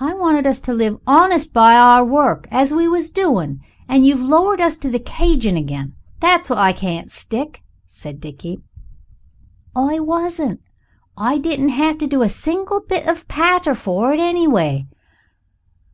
"I 0.00 0.14
wanted 0.14 0.46
us 0.46 0.58
to 0.62 0.72
live 0.72 0.98
honest 1.06 1.52
by 1.52 1.74
our 1.74 2.02
work 2.02 2.48
we 2.70 2.88
was 2.88 3.10
doing 3.10 3.60
it. 3.62 3.70
And 3.86 4.06
you've 4.06 4.22
lowered 4.22 4.58
us 4.58 4.76
to 4.78 4.88
the 4.88 4.98
cadgin' 4.98 5.54
again. 5.54 5.94
That's 6.18 6.48
what 6.48 6.58
I 6.58 6.72
can't 6.72 7.10
stick," 7.12 7.60
said 7.86 8.22
Dickie. 8.22 8.62
"It 9.76 10.06
wasn't. 10.06 10.62
I 11.18 11.36
didn't 11.36 11.68
have 11.76 11.98
to 11.98 12.06
do 12.06 12.22
a 12.22 12.30
single 12.30 12.80
bit 12.80 13.06
of 13.06 13.28
patter 13.28 13.74
for 13.74 14.14
it 14.14 14.18
anyhow. 14.18 14.84